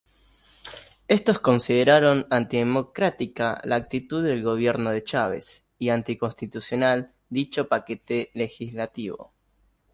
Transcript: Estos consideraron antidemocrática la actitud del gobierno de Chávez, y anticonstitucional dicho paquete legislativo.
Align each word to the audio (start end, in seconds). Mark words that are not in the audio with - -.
Estos 1.07 1.37
consideraron 1.37 2.25
antidemocrática 2.31 3.61
la 3.63 3.75
actitud 3.75 4.23
del 4.23 4.41
gobierno 4.41 4.89
de 4.89 5.03
Chávez, 5.03 5.67
y 5.77 5.89
anticonstitucional 5.89 7.13
dicho 7.29 7.67
paquete 7.67 8.31
legislativo. 8.33 9.31